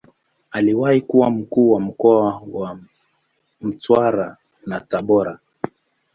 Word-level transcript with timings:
Aliwahi 0.51 1.01
kuwa 1.01 1.31
Mkuu 1.31 1.71
wa 1.71 1.79
mkoa 1.79 2.41
wa 2.51 2.79
Mtwara 3.61 4.37
na 4.65 4.79
Tabora. 4.79 5.39